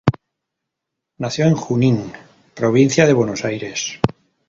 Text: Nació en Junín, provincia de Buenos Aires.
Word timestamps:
Nació 1.19 1.45
en 1.45 1.53
Junín, 1.53 2.11
provincia 2.55 3.05
de 3.05 3.13
Buenos 3.13 3.45
Aires. 3.45 3.99